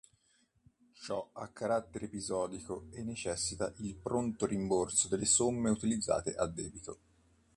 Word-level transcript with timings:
Ciò 0.93 1.29
ha 1.33 1.47
carattere 1.49 2.05
episodico 2.05 2.87
e 2.89 3.03
necessita 3.03 3.71
il 3.77 3.93
pronto 3.95 4.47
rimborso 4.47 5.07
delle 5.07 5.25
somme 5.25 5.69
utilizzate 5.69 6.33
a 6.33 6.47
debito. 6.47 6.99